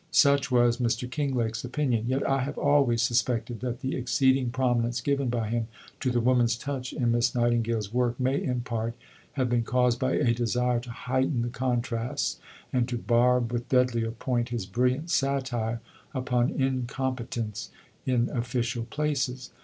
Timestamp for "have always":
2.39-3.03